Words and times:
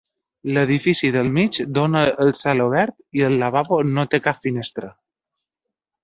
L'edifici 0.53 1.09
del 1.15 1.27
mig 1.33 1.57
dona 1.75 2.01
al 2.25 2.31
celobert 2.39 2.95
i 3.19 3.23
el 3.27 3.35
lavabo 3.43 3.79
no 3.91 4.07
té 4.15 4.21
cap 4.29 4.41
finestra. 4.47 4.91